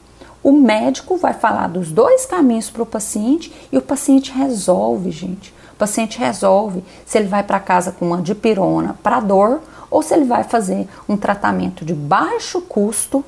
O 0.44 0.52
médico 0.52 1.18
vai 1.18 1.34
falar 1.34 1.68
dos 1.68 1.92
dois 1.92 2.26
caminhos 2.26 2.70
para 2.70 2.84
o 2.84 2.86
paciente 2.86 3.52
e 3.72 3.78
o 3.78 3.82
paciente 3.82 4.32
resolve, 4.32 5.10
gente. 5.10 5.54
O 5.74 5.76
paciente 5.76 6.20
resolve 6.20 6.84
se 7.06 7.18
ele 7.18 7.28
vai 7.28 7.44
para 7.44 7.60
casa 7.60 7.92
com 7.92 8.06
uma 8.06 8.22
dipirona 8.22 8.96
para 9.02 9.20
dor 9.20 9.62
ou 9.90 10.02
se 10.02 10.14
ele 10.14 10.26
vai 10.26 10.44
fazer 10.44 10.88
um 11.10 11.18
tratamento 11.18 11.84
de 11.84 11.94
baixo 11.94 12.62
custo 12.62 13.26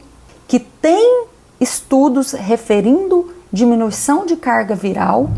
que 0.48 0.60
tem 0.60 1.26
estudos 1.60 2.34
referindo 2.34 3.34
diminuição 3.52 4.26
de 4.26 4.36
carga 4.36 4.76
viral 4.76 5.30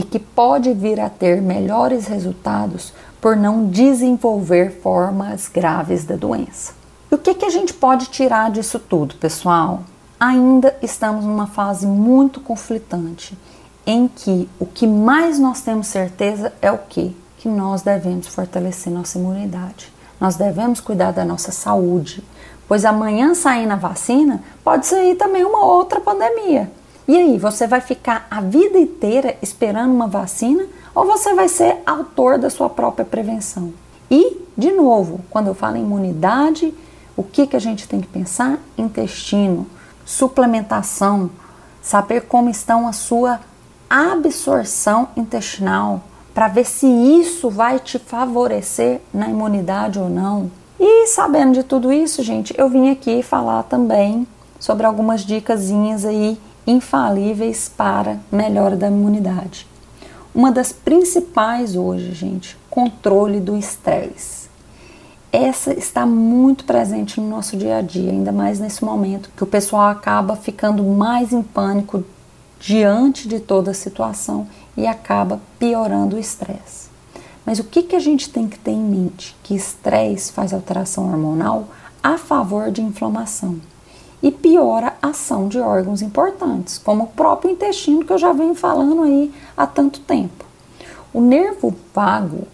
e 0.00 0.02
que 0.02 0.18
pode 0.18 0.72
vir 0.72 0.98
a 0.98 1.10
ter 1.10 1.42
melhores 1.42 2.06
resultados 2.06 2.90
por 3.20 3.36
não 3.36 3.68
desenvolver 3.68 4.80
formas 4.80 5.46
graves 5.46 6.06
da 6.06 6.16
doença. 6.16 6.72
E 7.12 7.14
o 7.14 7.18
que, 7.18 7.34
que 7.34 7.44
a 7.44 7.50
gente 7.50 7.74
pode 7.74 8.06
tirar 8.06 8.50
disso 8.50 8.78
tudo, 8.78 9.14
pessoal? 9.16 9.82
Ainda 10.18 10.74
estamos 10.80 11.26
numa 11.26 11.46
fase 11.46 11.86
muito 11.86 12.40
conflitante 12.40 13.36
em 13.86 14.08
que 14.08 14.48
o 14.58 14.64
que 14.64 14.86
mais 14.86 15.38
nós 15.38 15.60
temos 15.60 15.88
certeza 15.88 16.50
é 16.62 16.72
o 16.72 16.78
que? 16.78 17.14
Que 17.36 17.46
nós 17.46 17.82
devemos 17.82 18.26
fortalecer 18.26 18.90
nossa 18.90 19.18
imunidade. 19.18 19.92
Nós 20.18 20.36
devemos 20.36 20.80
cuidar 20.80 21.10
da 21.10 21.26
nossa 21.26 21.52
saúde, 21.52 22.24
pois 22.66 22.86
amanhã 22.86 23.34
saindo 23.34 23.74
a 23.74 23.76
vacina 23.76 24.42
pode 24.64 24.86
sair 24.86 25.16
também 25.16 25.44
uma 25.44 25.62
outra 25.62 26.00
pandemia. 26.00 26.72
E 27.10 27.18
aí, 27.18 27.38
você 27.38 27.66
vai 27.66 27.80
ficar 27.80 28.28
a 28.30 28.40
vida 28.40 28.78
inteira 28.78 29.36
esperando 29.42 29.92
uma 29.92 30.06
vacina 30.06 30.64
ou 30.94 31.04
você 31.04 31.34
vai 31.34 31.48
ser 31.48 31.78
autor 31.84 32.38
da 32.38 32.48
sua 32.48 32.70
própria 32.70 33.04
prevenção? 33.04 33.72
E, 34.08 34.36
de 34.56 34.70
novo, 34.70 35.20
quando 35.28 35.48
eu 35.48 35.54
falo 35.54 35.76
em 35.76 35.82
imunidade, 35.82 36.72
o 37.16 37.24
que, 37.24 37.48
que 37.48 37.56
a 37.56 37.58
gente 37.58 37.88
tem 37.88 38.00
que 38.00 38.06
pensar? 38.06 38.60
Intestino, 38.78 39.66
suplementação, 40.06 41.30
saber 41.82 42.28
como 42.28 42.48
estão 42.48 42.86
a 42.86 42.92
sua 42.92 43.40
absorção 43.90 45.08
intestinal, 45.16 46.02
para 46.32 46.46
ver 46.46 46.64
se 46.64 46.86
isso 46.86 47.50
vai 47.50 47.80
te 47.80 47.98
favorecer 47.98 49.00
na 49.12 49.28
imunidade 49.28 49.98
ou 49.98 50.08
não. 50.08 50.48
E 50.78 51.08
sabendo 51.08 51.54
de 51.54 51.64
tudo 51.64 51.92
isso, 51.92 52.22
gente, 52.22 52.54
eu 52.56 52.68
vim 52.68 52.88
aqui 52.88 53.20
falar 53.20 53.64
também 53.64 54.28
sobre 54.60 54.86
algumas 54.86 55.22
dicasinhas 55.22 56.04
aí 56.04 56.38
infalíveis 56.66 57.68
para 57.68 58.20
melhora 58.30 58.76
da 58.76 58.88
imunidade. 58.88 59.66
Uma 60.34 60.52
das 60.52 60.72
principais 60.72 61.74
hoje, 61.74 62.12
gente, 62.12 62.56
controle 62.68 63.40
do 63.40 63.56
estresse. 63.56 64.48
essa 65.32 65.72
está 65.72 66.04
muito 66.04 66.64
presente 66.64 67.20
no 67.20 67.28
nosso 67.28 67.56
dia 67.56 67.76
a 67.76 67.82
dia, 67.82 68.10
ainda 68.10 68.32
mais 68.32 68.58
nesse 68.58 68.84
momento 68.84 69.30
que 69.36 69.44
o 69.44 69.46
pessoal 69.46 69.88
acaba 69.88 70.36
ficando 70.36 70.82
mais 70.82 71.32
em 71.32 71.42
pânico 71.42 72.04
diante 72.58 73.28
de 73.28 73.40
toda 73.40 73.70
a 73.70 73.74
situação 73.74 74.46
e 74.76 74.86
acaba 74.86 75.40
piorando 75.58 76.16
o 76.16 76.18
estresse. 76.18 76.88
Mas 77.44 77.58
o 77.58 77.64
que, 77.64 77.82
que 77.82 77.96
a 77.96 78.00
gente 78.00 78.28
tem 78.28 78.48
que 78.48 78.58
ter 78.58 78.72
em 78.72 78.82
mente? 78.82 79.36
Que 79.42 79.54
estresse 79.54 80.32
faz 80.32 80.52
alteração 80.52 81.08
hormonal 81.10 81.68
a 82.02 82.18
favor 82.18 82.70
de 82.70 82.82
inflamação 82.82 83.60
e 84.22 84.30
piora 84.30 84.94
a 85.00 85.08
ação 85.08 85.48
de 85.48 85.58
órgãos 85.58 86.02
importantes, 86.02 86.78
como 86.78 87.04
o 87.04 87.08
próprio 87.08 87.50
intestino 87.50 88.04
que 88.04 88.12
eu 88.12 88.18
já 88.18 88.32
venho 88.32 88.54
falando 88.54 89.02
aí 89.02 89.32
há 89.56 89.66
tanto 89.66 90.00
tempo. 90.00 90.44
O 91.12 91.20
nervo 91.20 91.74
vago, 91.94 92.46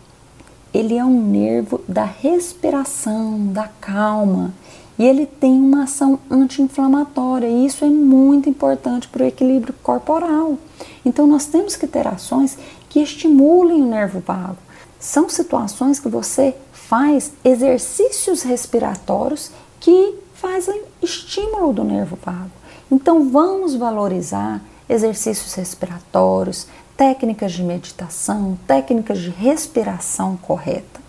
ele 0.72 0.96
é 0.96 1.04
um 1.04 1.20
nervo 1.30 1.80
da 1.88 2.04
respiração, 2.04 3.46
da 3.52 3.68
calma, 3.80 4.54
e 4.98 5.04
ele 5.04 5.26
tem 5.26 5.52
uma 5.52 5.84
ação 5.84 6.18
anti-inflamatória, 6.30 7.46
e 7.46 7.66
isso 7.66 7.84
é 7.84 7.88
muito 7.88 8.48
importante 8.48 9.08
para 9.08 9.24
o 9.24 9.26
equilíbrio 9.26 9.74
corporal. 9.82 10.56
Então 11.04 11.26
nós 11.26 11.46
temos 11.46 11.76
que 11.76 11.86
ter 11.86 12.06
ações 12.06 12.56
que 12.88 13.00
estimulem 13.00 13.82
o 13.82 13.86
nervo 13.86 14.20
vago. 14.20 14.56
São 14.98 15.28
situações 15.28 16.00
que 16.00 16.08
você 16.08 16.54
faz 16.72 17.32
exercícios 17.44 18.42
respiratórios 18.42 19.50
que 19.78 20.14
fazem 20.46 20.84
estímulo 21.02 21.72
do 21.72 21.82
nervo 21.82 22.16
vago. 22.24 22.52
Então 22.88 23.28
vamos 23.28 23.74
valorizar 23.74 24.62
exercícios 24.88 25.52
respiratórios, 25.54 26.68
técnicas 26.96 27.50
de 27.50 27.64
meditação, 27.64 28.56
técnicas 28.64 29.18
de 29.18 29.28
respiração 29.28 30.36
correta. 30.36 31.00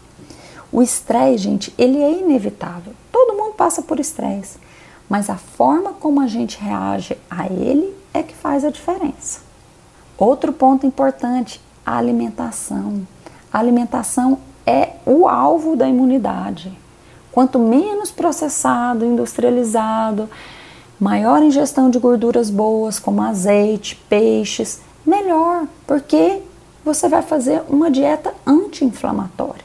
O 0.71 0.81
estresse, 0.81 1.37
gente, 1.37 1.73
ele 1.77 2.01
é 2.01 2.19
inevitável. 2.19 2.93
Todo 3.11 3.37
mundo 3.37 3.53
passa 3.53 3.83
por 3.83 3.99
estresse, 3.99 4.57
mas 5.07 5.29
a 5.29 5.37
forma 5.37 5.93
como 5.93 6.19
a 6.19 6.25
gente 6.25 6.59
reage 6.59 7.15
a 7.29 7.45
ele 7.45 7.95
é 8.15 8.23
que 8.23 8.33
faz 8.33 8.65
a 8.65 8.71
diferença. 8.71 9.41
Outro 10.17 10.51
ponto 10.51 10.87
importante, 10.87 11.61
a 11.85 11.95
alimentação. 11.95 13.07
A 13.53 13.59
alimentação 13.59 14.39
é 14.65 14.93
o 15.05 15.27
alvo 15.27 15.75
da 15.75 15.87
imunidade. 15.87 16.75
Quanto 17.37 17.59
menos 17.59 18.09
processado, 18.09 19.05
industrializado, 19.05 20.27
maior 20.99 21.43
ingestão 21.43 21.87
de 21.87 21.99
gorduras 21.99 22.49
boas, 22.49 22.97
como 22.97 23.21
azeite, 23.21 23.95
peixes, 24.09 24.81
melhor, 25.05 25.67
porque 25.85 26.41
você 26.83 27.07
vai 27.07 27.21
fazer 27.21 27.61
uma 27.69 27.91
dieta 27.91 28.33
anti-inflamatória. 28.43 29.63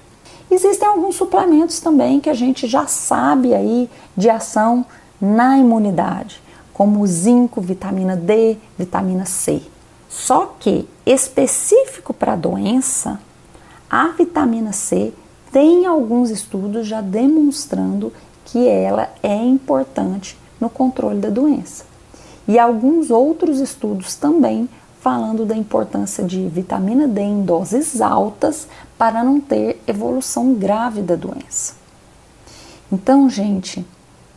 Existem 0.51 0.87
alguns 0.87 1.17
suplementos 1.17 1.81
também 1.81 2.21
que 2.21 2.29
a 2.29 2.35
gente 2.35 2.67
já 2.67 2.87
sabe 2.87 3.55
aí 3.55 3.89
de 4.15 4.29
ação 4.29 4.85
na 5.19 5.57
imunidade, 5.57 6.43
como 6.75 7.07
zinco, 7.07 7.63
vitamina 7.63 8.15
D, 8.15 8.59
vitamina 8.79 9.25
C. 9.25 9.63
Só 10.11 10.57
que 10.61 10.87
específico 11.07 12.13
para 12.13 12.35
a 12.35 12.37
doença, 12.37 13.19
a 13.89 14.09
vitamina 14.09 14.75
C 14.75 15.15
tem 15.53 15.85
alguns 15.85 16.31
estudos 16.31 16.87
já 16.87 17.03
demonstrando 17.03 18.13
que 18.47 18.67
ela 18.67 19.11
é 19.23 19.37
importante 19.37 20.37
no 20.59 20.71
controle 20.71 21.21
da 21.21 21.29
doença. 21.29 21.85
E 22.49 22.59
alguns 22.59 23.11
outros 23.11 23.61
estudos 23.61 24.17
também 24.17 24.69
falando 25.01 25.45
da 25.45 25.57
importância 25.57 26.25
de 26.25 26.49
vitamina 26.49 27.07
D 27.07 27.21
em 27.21 27.43
doses 27.43 28.01
altas 28.01 28.67
para 28.97 29.23
não 29.23 29.41
ter 29.41 29.81
evolução 29.87 30.55
grave 30.55 31.03
da 31.03 31.17
doença. 31.17 31.75
Então, 32.91 33.29
gente, 33.29 33.85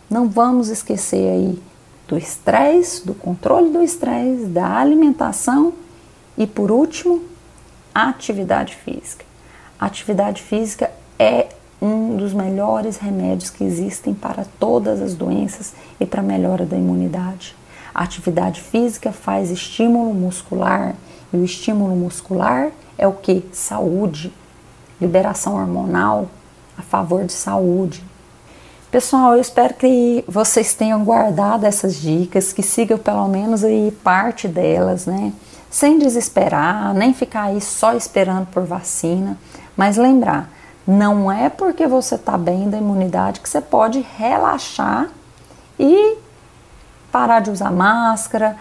não 0.10 0.27
vamos 0.27 0.69
esquecer 0.69 1.29
aí 1.29 1.62
do 2.07 2.17
estresse, 2.17 3.06
do 3.06 3.13
controle 3.13 3.69
do 3.69 3.82
estresse, 3.82 4.45
da 4.45 4.78
alimentação 4.78 5.73
e, 6.38 6.45
por 6.45 6.71
último, 6.71 7.23
atividade 7.93 8.75
física. 8.75 9.25
Atividade 9.80 10.41
física 10.41 10.91
é 11.19 11.47
um 11.82 12.15
dos 12.15 12.34
melhores 12.34 12.97
remédios 12.97 13.49
que 13.49 13.63
existem 13.63 14.13
para 14.13 14.45
todas 14.60 15.01
as 15.01 15.13
doenças 15.13 15.73
e 15.99 16.06
para 16.06 16.21
a 16.21 16.23
melhora 16.23 16.65
da 16.65 16.78
imunidade. 16.78 17.56
A 17.93 18.04
atividade 18.04 18.62
física 18.62 19.12
faz 19.12 19.51
estímulo 19.51 20.13
muscular 20.13 20.95
e 21.32 21.38
o 21.38 21.45
estímulo 21.45 21.95
muscular 21.95 22.71
é 22.97 23.08
o 23.08 23.13
que? 23.13 23.47
Saúde, 23.51 24.34
liberação 24.99 25.56
hormonal 25.56 26.30
a 26.78 26.82
favor 26.82 27.23
de 27.25 27.34
saúde. 27.34 28.04
Pessoal, 28.91 29.34
eu 29.34 29.41
espero 29.41 29.73
que 29.73 30.23
vocês 30.28 30.73
tenham 30.73 31.04
guardado 31.04 31.65
essas 31.65 31.95
dicas, 31.95 32.54
que 32.54 32.63
sigam 32.63 32.97
pelo 32.97 33.28
menos 33.28 33.63
aí 33.63 33.91
parte 34.04 34.47
delas, 34.47 35.06
né? 35.06 35.34
Sem 35.69 35.99
desesperar, 35.99 36.93
nem 36.93 37.13
ficar 37.13 37.43
aí 37.43 37.60
só 37.60 37.93
esperando 37.93 38.45
por 38.47 38.63
vacina, 38.63 39.38
mas 39.75 39.97
lembrar, 39.97 40.49
não 40.88 41.32
é 41.32 41.50
porque 41.50 41.88
você 41.88 42.15
está 42.15 42.38
bem 42.38 42.69
da 42.69 42.78
imunidade 42.78 43.39
que 43.39 43.50
você 43.50 43.62
pode 43.62 44.06
relaxar 44.17 45.10
e 45.80 46.17
parar 47.12 47.39
de 47.39 47.50
usar 47.50 47.71
máscara, 47.71 48.58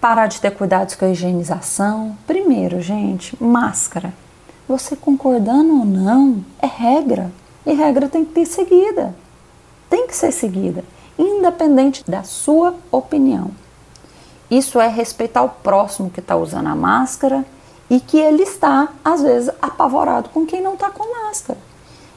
parar 0.00 0.26
de 0.26 0.40
ter 0.40 0.52
cuidados 0.52 0.94
com 0.94 1.04
a 1.04 1.10
higienização. 1.10 2.16
Primeiro, 2.26 2.80
gente, 2.80 3.36
máscara. 3.42 4.12
Você 4.68 4.96
concordando 4.96 5.80
ou 5.80 5.84
não, 5.84 6.44
é 6.60 6.66
regra. 6.66 7.30
E 7.64 7.72
regra 7.72 8.08
tem 8.08 8.24
que 8.24 8.46
ser 8.46 8.46
seguida. 8.46 9.14
Tem 9.90 10.06
que 10.06 10.16
ser 10.16 10.32
seguida, 10.32 10.82
independente 11.18 12.02
da 12.08 12.22
sua 12.22 12.74
opinião. 12.90 13.50
Isso 14.50 14.80
é 14.80 14.88
respeitar 14.88 15.42
o 15.42 15.48
próximo 15.48 16.10
que 16.10 16.20
está 16.20 16.36
usando 16.36 16.68
a 16.68 16.74
máscara 16.74 17.44
e 17.88 18.00
que 18.00 18.18
ele 18.18 18.42
está, 18.42 18.88
às 19.04 19.22
vezes, 19.22 19.50
apavorado 19.60 20.28
com 20.30 20.44
quem 20.44 20.60
não 20.60 20.74
está 20.74 20.90
com 20.90 21.24
máscara. 21.24 21.58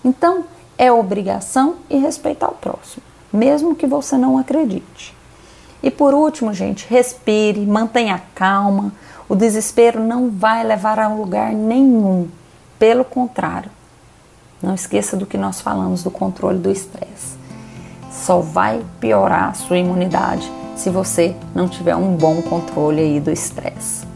Então, 0.03 0.45
é 0.77 0.91
obrigação 0.91 1.75
e 1.89 1.97
respeitar 1.97 2.47
o 2.47 2.55
próximo, 2.55 3.03
mesmo 3.31 3.75
que 3.75 3.85
você 3.85 4.17
não 4.17 4.37
acredite. 4.37 5.15
E 5.81 5.89
por 5.89 6.13
último, 6.13 6.53
gente, 6.53 6.87
respire, 6.89 7.65
mantenha 7.65 8.21
calma. 8.35 8.91
O 9.27 9.35
desespero 9.35 10.01
não 10.01 10.29
vai 10.29 10.63
levar 10.63 10.99
a 10.99 11.07
lugar 11.07 11.53
nenhum. 11.53 12.27
Pelo 12.77 13.05
contrário, 13.05 13.71
não 14.61 14.73
esqueça 14.73 15.15
do 15.15 15.25
que 15.25 15.37
nós 15.37 15.61
falamos 15.61 16.03
do 16.03 16.11
controle 16.11 16.59
do 16.59 16.71
estresse. 16.71 17.37
Só 18.11 18.39
vai 18.39 18.83
piorar 18.99 19.49
a 19.49 19.53
sua 19.53 19.77
imunidade 19.77 20.51
se 20.75 20.89
você 20.89 21.35
não 21.53 21.67
tiver 21.67 21.95
um 21.95 22.15
bom 22.15 22.41
controle 22.41 23.01
aí 23.01 23.19
do 23.19 23.31
estresse. 23.31 24.08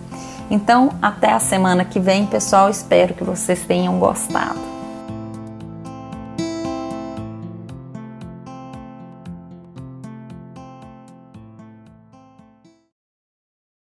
Então, 0.49 0.91
até 1.01 1.31
a 1.31 1.39
semana 1.39 1.85
que 1.85 1.99
vem, 1.99 2.25
pessoal. 2.25 2.69
Espero 2.69 3.13
que 3.13 3.23
vocês 3.23 3.65
tenham 3.65 3.97
gostado. 3.99 4.72